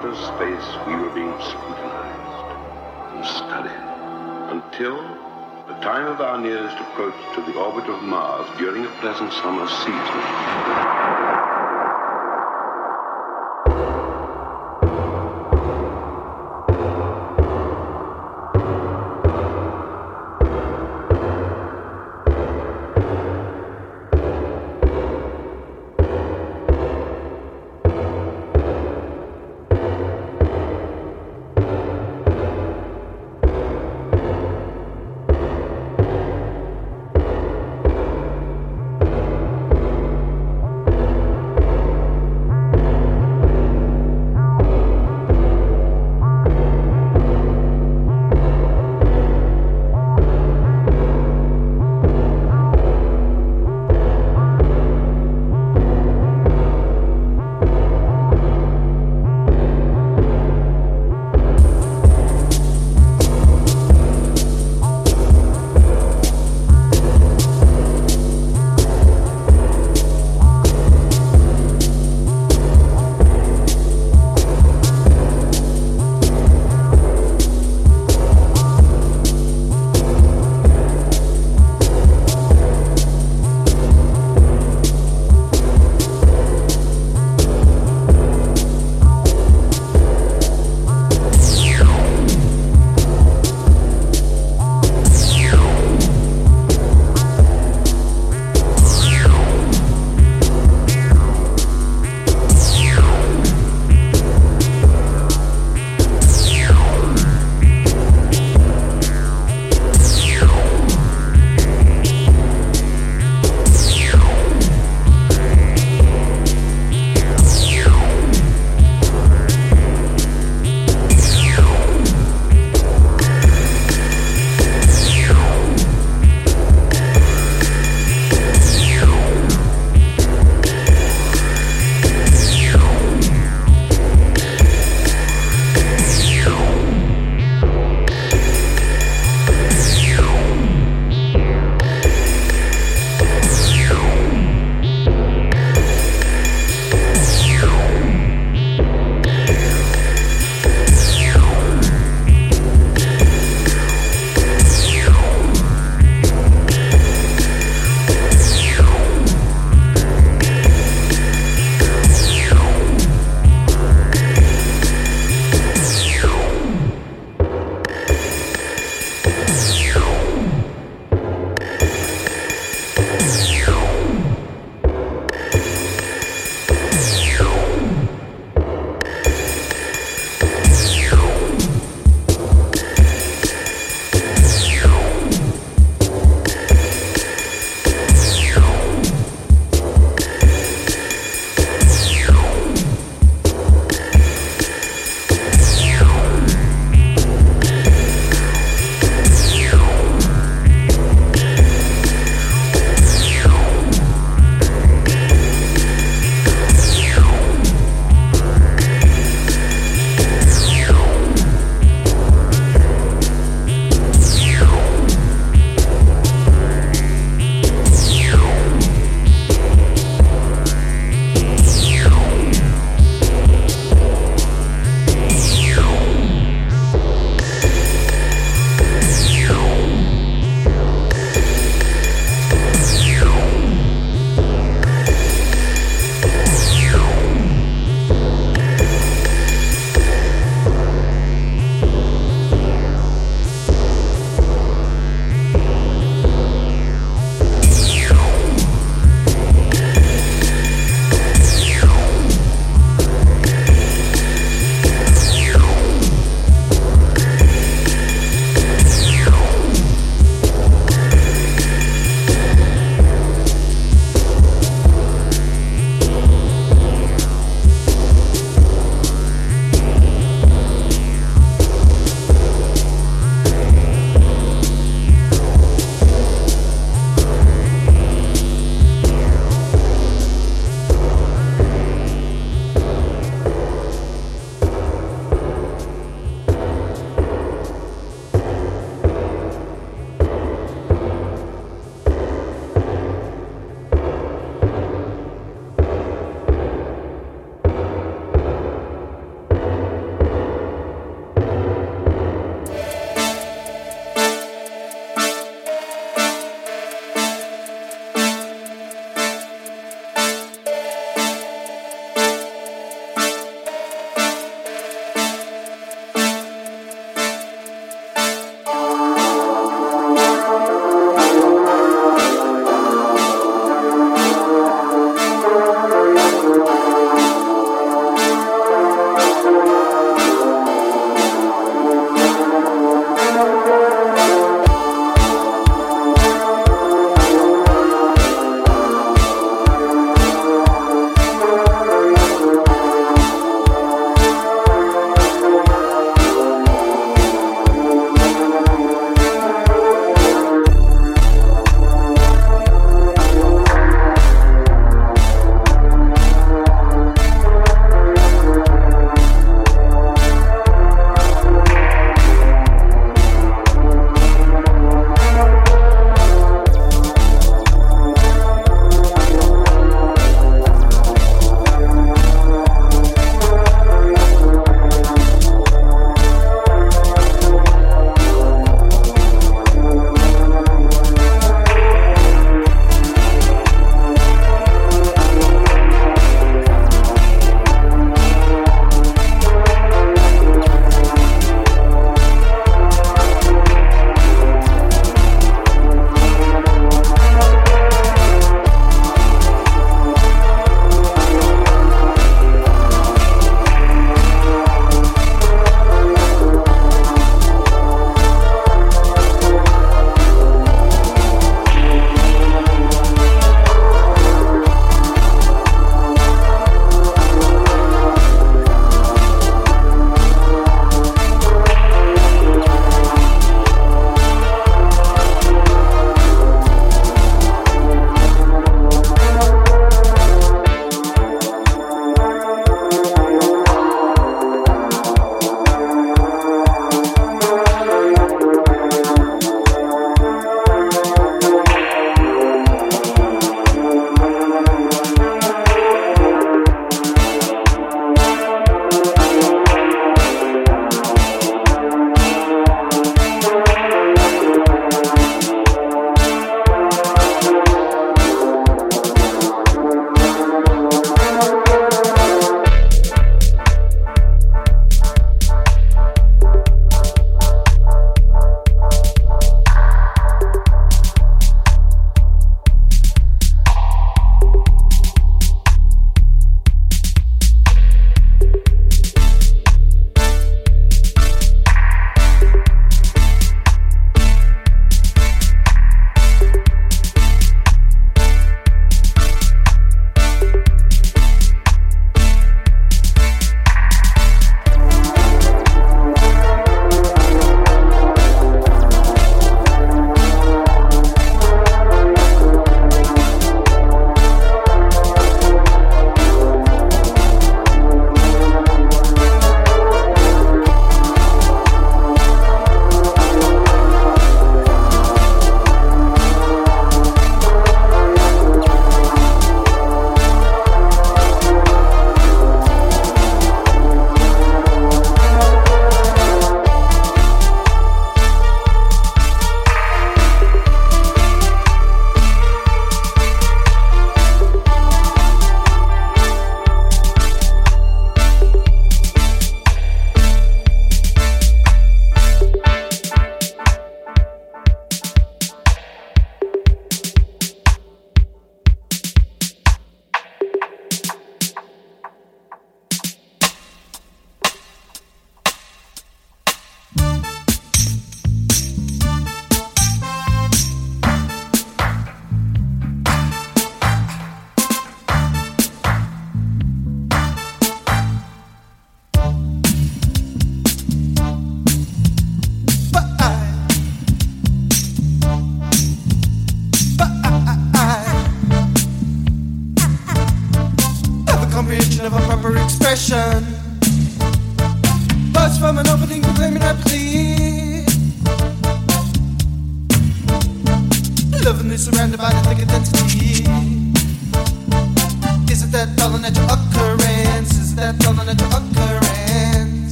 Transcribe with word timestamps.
outer 0.00 0.16
space, 0.16 0.86
we 0.86 0.94
were 0.94 1.10
being 1.10 1.34
scrutinized 1.42 2.48
and 3.12 3.26
studied 3.26 4.56
until 4.56 4.96
the 5.68 5.74
time 5.82 6.06
of 6.06 6.22
our 6.22 6.40
nearest 6.40 6.76
approach 6.78 7.14
to 7.34 7.42
the 7.42 7.58
orbit 7.58 7.84
of 7.90 8.02
Mars 8.02 8.48
during 8.58 8.86
a 8.86 8.88
pleasant 9.00 9.30
summer 9.32 9.68
season. 9.68 11.49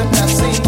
If 0.00 0.12
it's 0.12 0.40
only 0.40 0.67